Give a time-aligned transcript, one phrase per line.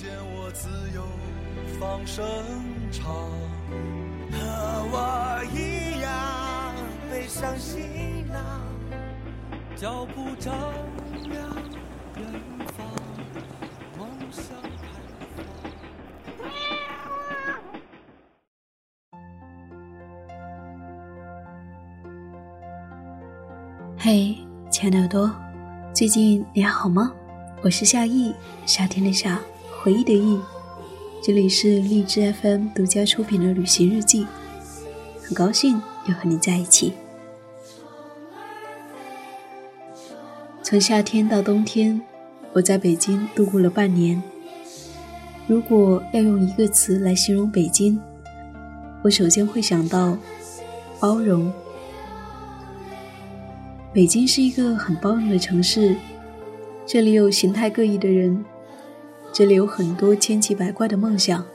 [0.00, 1.02] 见我自由
[1.80, 2.24] 放声
[2.92, 3.12] 唱，
[4.30, 4.38] 和
[4.92, 6.72] 我一样
[7.10, 8.38] 背上行囊，
[9.74, 10.54] 脚步丈
[11.28, 11.42] 量
[12.14, 12.24] 远
[12.76, 12.86] 方，
[13.98, 14.86] 梦想开
[16.38, 16.46] 放。
[23.98, 24.38] 嘿，
[24.70, 25.34] 亲爱的耳朵，
[25.92, 27.12] 最近你还好吗？
[27.64, 28.32] 我是夏意，
[28.64, 29.40] 夏天的夏，
[29.80, 30.40] 回忆的忆。
[31.22, 34.26] 这里是荔枝 FM 独家出品的旅行日记，
[35.22, 36.92] 很高兴又和你在一起。
[40.62, 42.00] 从夏天到冬天，
[42.52, 44.20] 我在北京度过了半年。
[45.46, 48.00] 如果要用一个词来形容北京，
[49.02, 50.18] 我首先会想到
[50.98, 51.52] 包容。
[53.92, 55.96] 北京是一个很包容的城市，
[56.84, 58.44] 这里有形态各异的人，
[59.38, 61.46] 这里有很多千奇百怪的梦想，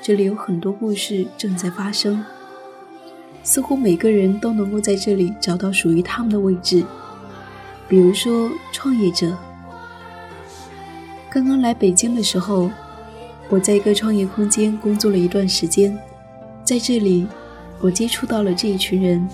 [0.00, 2.24] 这里有很多故事正在发生。
[3.42, 6.82] 似乎每个人都能够在这里找到属于他们的位置。
[7.86, 9.36] 比如说，创业者。
[11.28, 12.70] 刚刚来北京的时候，
[13.50, 15.94] 我在一个创业空间工作了一段时间，
[16.64, 17.26] 在这里，
[17.78, 19.28] 我接触到了这一群人，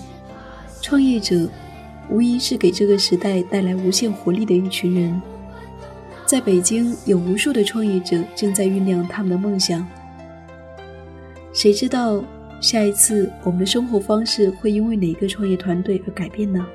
[0.81, 1.47] 创业者。
[2.09, 5.21] 无疑是给这个时代带来无限活力的一群人。
[6.33, 9.87] 在北京，有无数的创业者正在酝酿他们的梦想。
[11.53, 12.23] 谁知道
[12.59, 16.65] 下一次我们的生活方式会因为哪个创业团队而改变呢？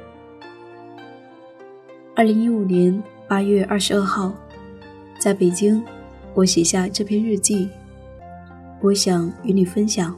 [2.15, 4.33] 二零一五年八月二十二号，
[5.19, 5.83] 在北京，
[6.35, 7.69] 我写下这篇日记，
[8.81, 10.17] 我想与你分享。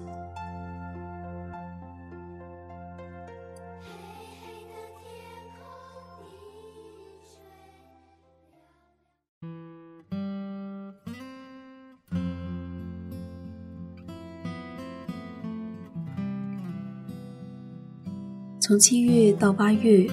[18.70, 20.06] 从七月到八月，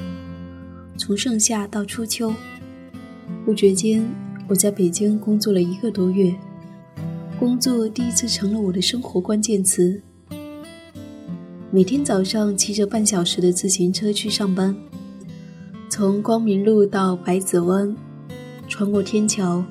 [0.97, 2.33] 从盛夏到初秋，
[3.45, 4.03] 不觉间，
[4.47, 6.35] 我在北京工作了一个多月。
[7.39, 10.01] 工作第一次成了我的生活关键词。
[11.69, 14.75] 每天早上骑着半小时的自行车去上班，
[15.87, 17.95] 从光明路到百子湾，
[18.67, 19.63] 穿过天桥，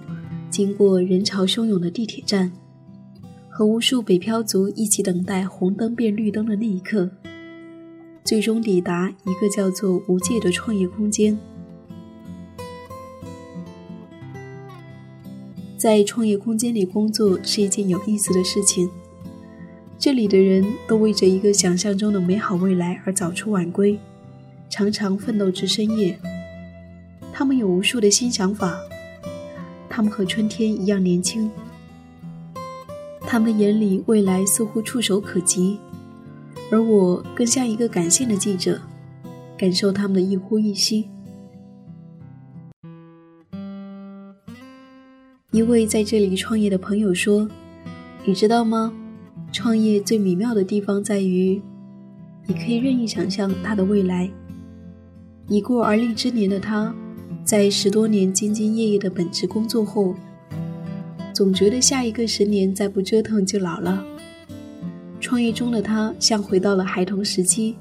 [0.48, 2.52] 经过人潮汹涌的地铁站，
[3.50, 7.10] 和无数北漂族一起等待红灯变绿灯的那一刻。
[8.26, 11.38] 最终抵达一个叫做“无界”的创业空间。
[15.76, 18.90] 在创业空间里工作是一件有意思的事情。
[19.96, 23.96] 这里的人都为着一个想象中的美好未来而早出晚归，
[24.68, 26.18] 常常奋斗至深夜。
[27.32, 28.76] 他们有无数的新想法，
[29.88, 31.48] 他们和春天一样年轻。
[33.20, 35.78] 他们的眼里未来似乎触手可及。
[36.70, 38.80] 而我更像一个感性的记者，
[39.56, 41.08] 感受他们的一呼一吸。
[45.52, 47.48] 一位在这里创业的朋友说
[48.26, 48.92] ：“你知道吗？
[49.52, 51.62] 创业最美妙的地方在于，
[52.46, 54.28] 你可以任意想象他的未来。
[55.48, 56.92] 已过而立之年的他，
[57.44, 60.14] 在十多年兢兢业业的本职工作后，
[61.32, 64.04] 总觉得下一个十年再不折腾就老了。”
[65.26, 67.74] 创业中的他像回到了孩童时期，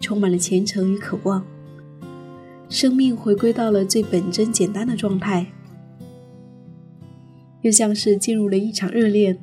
[0.00, 1.44] 充满了虔诚与渴望。
[2.70, 5.44] 生命回归到了最本真简单的状态，
[7.60, 9.38] 又像是进入了一场热恋，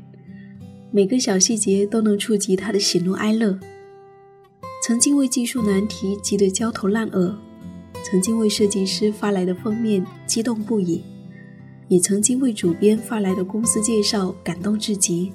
[0.89, 3.59] 每个小细节都能触及他的喜怒哀乐。
[4.83, 7.37] 曾经为技术难题急得焦头烂额，
[8.03, 11.03] 曾经为设计师发来的封面激动不已，
[11.87, 15.31] 也曾经为主编发来的公司介绍感动至极。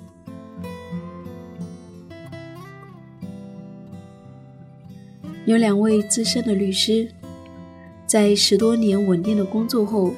[5.45, 7.09] 有两位资深的律师，
[8.07, 10.15] 在十多年稳定的工作后，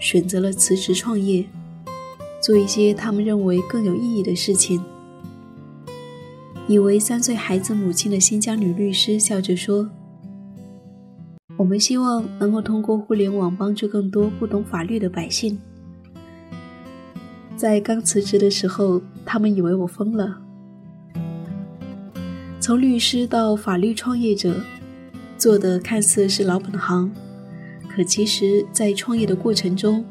[0.00, 1.44] 选择了辞职创业，
[2.40, 4.82] 做一些他们认为更有意义的事情。
[6.66, 9.90] 以为三岁孩子母亲的新疆女律师笑着说
[11.58, 15.58] ：“我们希望能够通过互联网帮助更多不懂法律的百姓，
[17.56, 20.41] 在刚辞职的时候，他们以为我疯了。
[22.62, 24.62] 从律师到法律创业者，
[25.36, 27.10] 做的看似是老本行，
[27.88, 30.04] 可其实，在创业的过程中，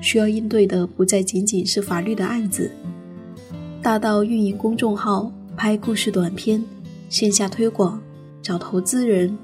[0.00, 2.70] 需要应对的不再仅仅是法律的案子，
[3.82, 6.64] 大到运营公众号、拍故事短片、
[7.08, 8.00] 线下推广、
[8.40, 9.36] 找投资人，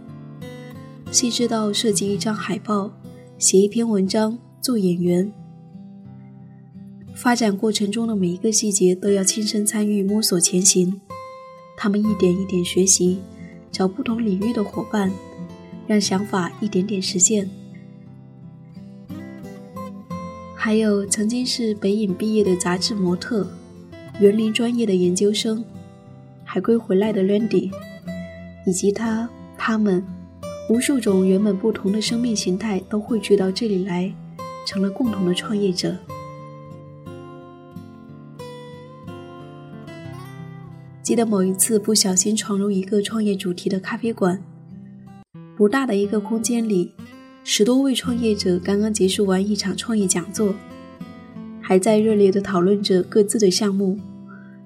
[1.11, 2.93] 细致到设计一张海报、
[3.37, 5.33] 写一篇文章、做演员。
[7.17, 11.01] 发展过程中的每一个细节都要亲身参与、摸索前行。
[11.77, 13.19] 他们一点一点学习，
[13.71, 15.11] 找不同领域的伙伴，
[15.87, 17.49] 让想法一点点实现。
[20.55, 23.47] 还有曾经是北影毕业的杂志模特，
[24.19, 25.63] 园林专业的研究生，
[26.43, 27.71] 海归回来的 Randy，
[28.67, 29.29] 以及他、
[29.59, 30.03] 他们，
[30.71, 34.11] 无数种原本不同的生命形态都汇聚到这里来，
[34.67, 35.95] 成了共同的创业者。
[41.05, 44.43] 记得某一次不小心闯入一个创业主题的咖啡馆，
[45.55, 46.93] 不大的一个空间里，
[47.45, 50.55] 十多位创业者刚刚结束完一场创业讲座，
[51.61, 53.99] 还在热烈地讨论着各自的项目，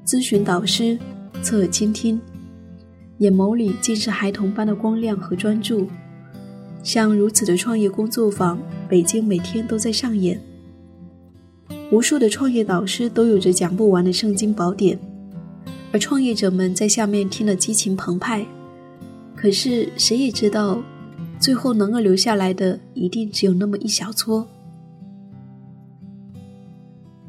[0.06, 0.96] 咨询导师，
[1.43, 2.20] 侧耳倾听，
[3.19, 5.88] 眼眸里尽是孩童般的光亮和专注。
[6.84, 8.56] 像如此的创业工作坊，
[8.88, 10.41] 北京每天都在上演，
[11.91, 14.96] 无数的创业导师都有着讲不完的圣经宝典。
[15.93, 18.46] 而创业者们在下面听了激情澎湃，
[19.35, 20.82] 可是谁也知道，
[21.40, 24.46] 最后能够留下来的一定只有那么一小撮。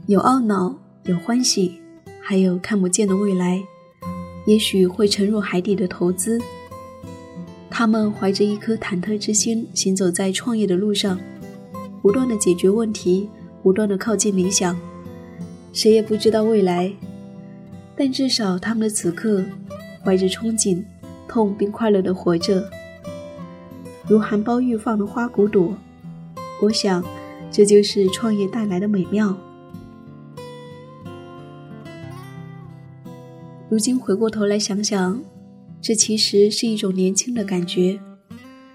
[0.08, 1.80] 有懊恼，有欢喜，
[2.22, 3.64] 还有看不见的未来，
[4.46, 6.40] 也许会沉入海底的投资。
[7.70, 11.18] 他们怀着一颗忐忑之心，行走在创业的路上，
[12.02, 13.30] 不断的解决问题，
[13.64, 14.78] 不断的靠近理想。
[15.72, 16.92] 谁也不知道未来。
[18.00, 19.44] 但至少他们的此刻，
[20.02, 20.82] 怀着憧憬、
[21.28, 22.64] 痛并快乐的活着，
[24.08, 25.78] 如含苞欲放的花骨朵。
[26.62, 27.04] 我想，
[27.52, 29.38] 这就是创业带来的美妙。
[33.68, 35.22] 如今回过头来想想，
[35.82, 38.00] 这其实是一种年轻的感觉。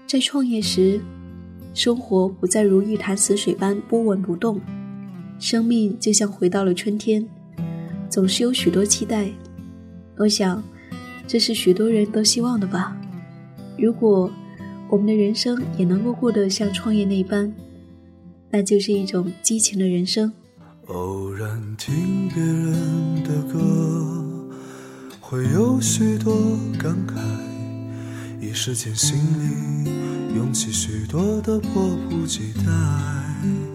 [0.05, 1.01] 在创业时，
[1.73, 4.61] 生活不再如一潭死水般波纹不动，
[5.39, 7.27] 生命就像回到了春天。
[8.15, 9.29] 总是有许多期待，
[10.15, 10.63] 我想，
[11.27, 12.95] 这是许多人都希望的吧。
[13.77, 14.31] 如果
[14.87, 17.53] 我们的人生也能够过得像创业那般，
[18.49, 20.31] 那就是一种激情的人生。
[20.85, 24.49] 偶然听别人的歌，
[25.19, 27.19] 会有许多感慨，
[28.39, 29.91] 一时间心里
[30.37, 33.74] 涌起许多的迫不及待。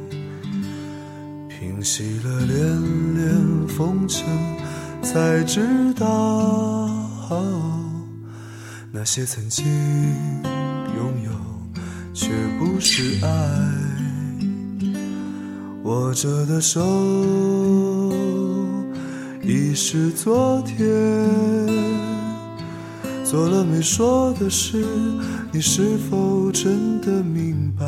[1.60, 4.26] 平息了连连风尘，
[5.02, 6.88] 才知道
[8.90, 9.66] 那些曾经
[10.96, 11.30] 拥有，
[12.14, 13.28] 却不是爱。
[15.84, 16.80] 握着的手
[19.42, 20.78] 已是昨天，
[23.22, 24.82] 做了没说的事，
[25.52, 27.84] 你是否真的明白？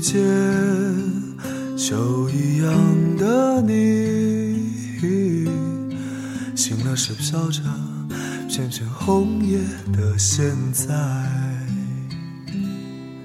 [0.00, 0.16] 梦里遇见
[1.76, 4.98] 秋一样的你，
[6.56, 7.60] 醒了是飘着
[8.48, 9.58] 片片红叶
[9.92, 10.86] 的现在，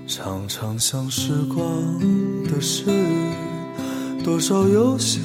[0.06, 1.66] 常常想时光
[2.44, 2.84] 的事，
[4.24, 5.22] 多少有些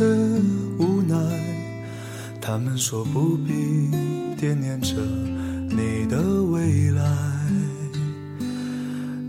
[0.78, 1.16] 无奈。
[2.40, 3.90] 他们说不必
[4.37, 4.95] 惦念着
[5.69, 7.39] 你的未来。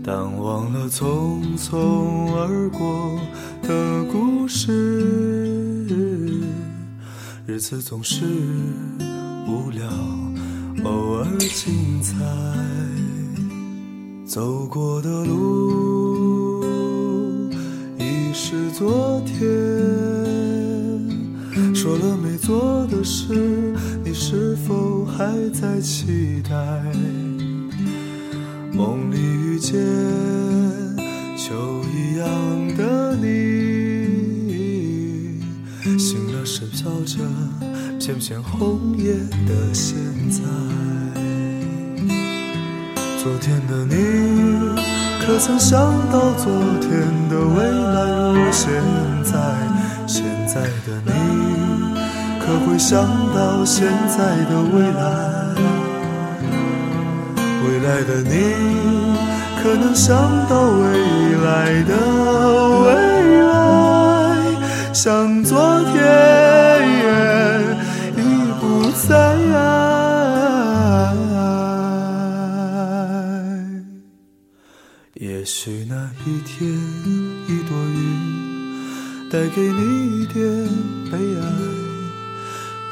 [0.04, 3.16] 但忘了匆匆而过
[3.62, 5.86] 的故事，
[7.46, 8.24] 日子总是
[9.46, 9.86] 无聊，
[10.82, 12.16] 偶尔精彩。
[14.26, 16.64] 走过的路
[17.96, 19.38] 已是昨天，
[21.72, 23.72] 说了没做的事，
[24.04, 26.52] 你是否还在期待？
[28.82, 29.78] 梦里遇见
[31.36, 32.26] 秋一样
[32.76, 33.24] 的你，
[35.96, 37.20] 醒了时飘着
[38.00, 39.12] 片片红叶
[39.46, 39.94] 的现
[40.28, 40.42] 在。
[43.22, 43.94] 昨天的你，
[45.24, 45.78] 可曾想
[46.10, 46.90] 到昨天
[47.28, 48.66] 的未来如现
[49.22, 49.32] 在？
[50.08, 51.12] 现在的你，
[52.40, 55.00] 可会想到现在的未来？
[57.82, 58.30] 未来的你，
[59.60, 60.16] 可能想
[60.48, 60.86] 到未
[61.44, 61.96] 来的
[62.84, 62.86] 未
[63.42, 63.50] 来。
[64.94, 65.92] 像昨天
[68.16, 68.20] 已
[68.60, 69.10] 不在。
[75.14, 76.70] 也许那一天，
[77.48, 80.40] 一朵云带给你一点
[81.10, 81.42] 悲哀。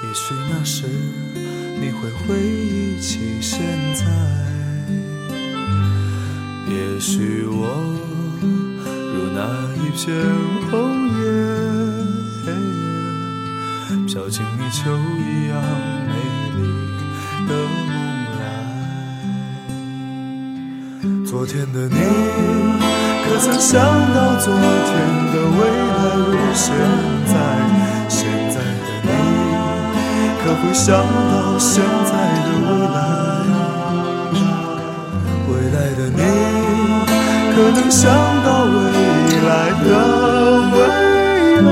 [0.03, 0.85] 也许那时，
[1.81, 3.61] 你会回忆起现
[3.95, 4.05] 在。
[6.71, 7.67] 也许我
[9.13, 9.39] 如那
[9.75, 10.07] 一片
[10.71, 10.73] 红
[11.19, 11.21] 叶，
[14.07, 14.79] 飘进你秋
[15.19, 15.53] 一样
[16.07, 16.13] 美
[16.57, 16.59] 丽
[17.49, 17.85] 的梦
[18.39, 18.41] 来。
[21.27, 21.99] 昨天的你，
[23.25, 23.75] 可曾想
[24.15, 24.57] 到昨天
[25.33, 25.61] 的未
[25.91, 26.65] 来如现
[27.27, 27.33] 在？
[28.09, 29.09] 现在的你，
[30.45, 32.11] 可会想到现在
[32.45, 33.00] 的未来？
[37.63, 38.11] 可能想
[38.43, 38.73] 到未
[39.47, 39.53] 来
[39.85, 39.89] 的
[40.73, 40.79] 未
[41.61, 41.69] 来？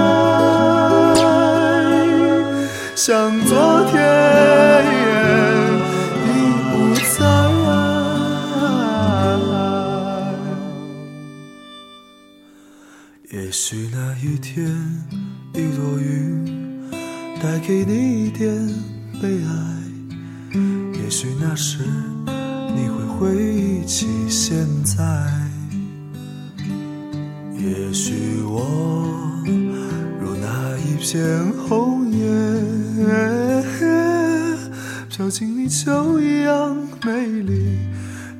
[2.94, 3.50] 像昨
[3.90, 3.96] 天
[6.26, 6.26] 已
[6.68, 6.70] 不
[7.16, 7.24] 在。
[13.32, 14.56] 也许那一天，
[15.54, 16.44] 一朵云
[17.42, 18.52] 带给你一点
[27.58, 28.64] 也许我
[30.20, 32.18] 如那一片红叶，
[35.08, 37.78] 飘进你秋一样美丽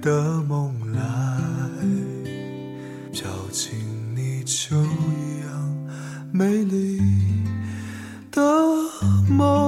[0.00, 1.00] 的梦来，
[3.12, 3.76] 飘进。
[4.14, 5.48] 你秋一样
[6.32, 7.00] 美丽
[8.30, 8.42] 的
[9.28, 9.67] 梦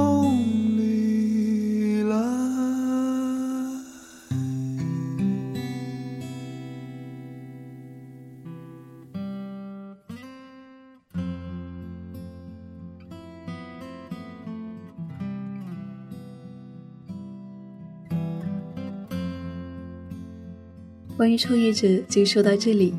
[21.21, 22.95] 关于创业者就说到这里。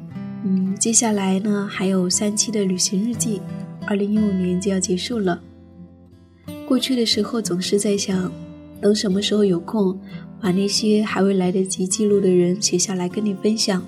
[0.45, 3.41] 嗯，接下来呢还有三期的旅行日记，
[3.87, 5.41] 二零一五年就要结束了。
[6.67, 8.31] 过去的时候总是在想，
[8.79, 9.99] 等什么时候有空，
[10.39, 13.83] 把那些还未来得及记录的人写下来跟你分享。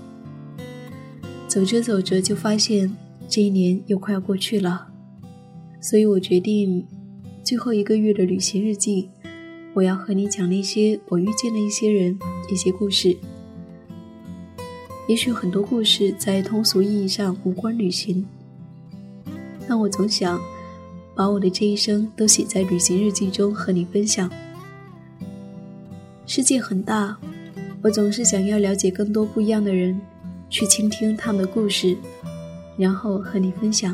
[1.47, 2.91] 走着走着就发现
[3.29, 4.87] 这一年又快要过去了，
[5.79, 6.83] 所以我决定
[7.43, 9.09] 最后一个月的旅行日记，
[9.75, 12.17] 我要和你讲那些我遇见的一些人、
[12.51, 13.15] 一些故事。
[15.07, 18.25] 也许很多故事在通俗意义上无关旅行，
[19.67, 20.41] 但我总想
[21.13, 24.31] 把我的这一生都写在旅行日记中和你分享。
[26.25, 27.17] 世界很大，
[27.81, 29.99] 我总是想要了解更多不一样的人，
[30.49, 31.97] 去倾听他们的故事，
[32.77, 33.93] 然后和你分享。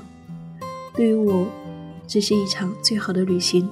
[0.94, 1.48] 对于我，
[2.08, 3.68] 这是一场最好的旅行。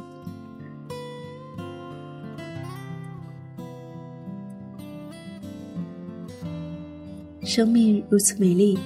[7.48, 8.78] 生命如此美丽，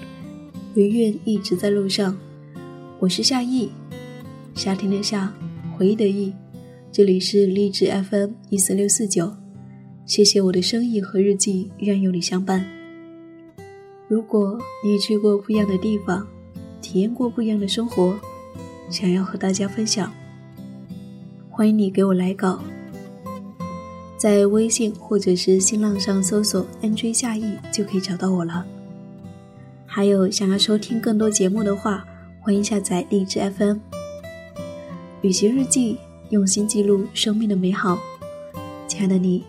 [0.75, 2.15] 唯愿一直在路上。
[2.99, 3.71] 我是夏意，
[4.53, 5.33] 夏天的夏，
[5.75, 6.31] 回忆的忆。
[6.91, 9.35] 这里是励志 FM 一四六四九。
[10.05, 12.63] 谢谢我的声音和日记，愿有你相伴。
[14.07, 16.27] 如果你去过不一样的地方，
[16.83, 18.13] 体验过不一样的生活，
[18.91, 20.13] 想要和大家分享，
[21.49, 22.63] 欢迎你给我来稿。
[24.21, 28.63] 在微信或者是新浪上搜索 “nj 夏意”就可以找到我了。
[29.87, 32.05] 还有想要收听更多节目的话，
[32.39, 33.79] 欢迎下载荔枝 FM。
[35.23, 35.97] 旅行日记，
[36.29, 37.97] 用心记录生命的美好。
[38.87, 39.43] 亲爱的你，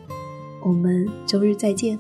[0.65, 1.99] 我们周日再见。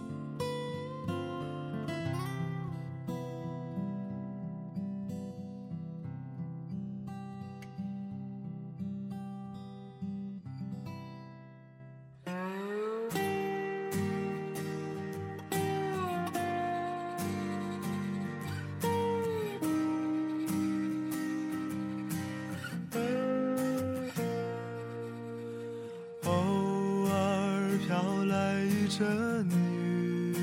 [28.27, 30.35] 来一阵雨，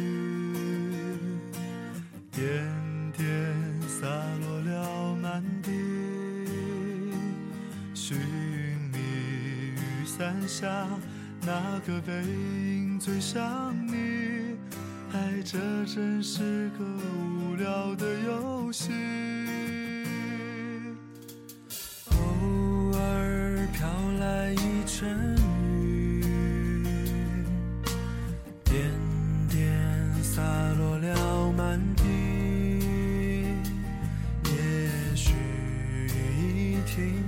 [2.31, 2.43] 点
[3.17, 3.27] 点
[3.87, 4.07] 洒
[4.41, 5.71] 落了满地。
[7.93, 8.17] 寻
[8.91, 8.97] 觅
[9.75, 10.87] 雨伞下
[11.41, 14.57] 那个背影最像你，
[15.13, 19.38] 爱这真是个无聊的游戏。
[34.45, 34.51] 也
[35.15, 36.09] 许雨
[36.55, 37.23] 一停，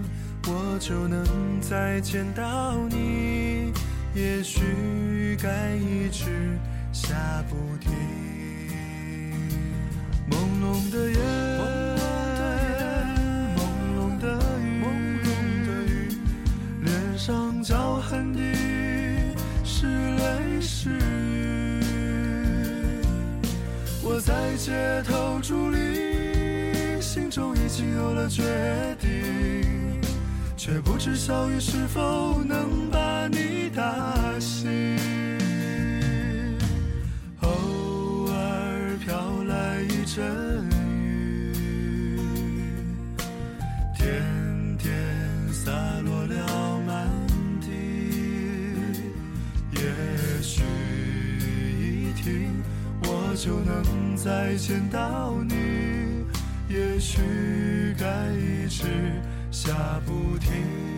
[0.47, 1.25] 我就能
[1.61, 3.71] 再见到你。
[4.13, 6.59] 也许该一直
[6.91, 7.15] 下
[7.49, 7.91] 不停。
[10.29, 11.17] 朦胧的夜，
[24.57, 28.43] 街头伫立，心中已经有了决
[28.99, 29.99] 定，
[30.55, 34.97] 却不知小雨是否能把你打醒。
[37.41, 40.69] 偶尔飘来一阵
[53.43, 55.55] 就能再见到你。
[56.69, 57.19] 也许
[57.97, 58.85] 该一直
[59.49, 59.73] 下
[60.05, 60.90] 不停。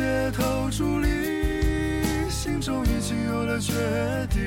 [0.00, 3.74] 街头伫立，心中已经有了决
[4.30, 4.40] 定，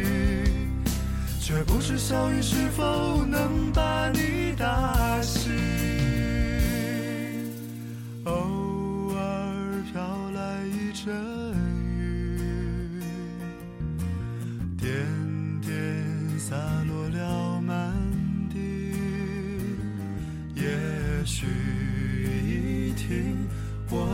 [1.39, 5.92] 却不知小雨是否能把你打醒。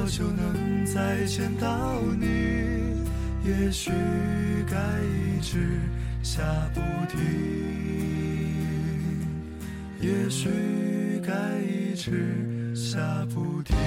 [0.10, 2.26] 就能再见到你。
[3.46, 3.92] 也许
[4.70, 5.80] 该一直
[6.24, 6.44] 下
[6.74, 7.20] 不停。
[10.02, 10.50] 也许
[11.26, 13.00] 该一直下
[13.34, 13.78] 不停。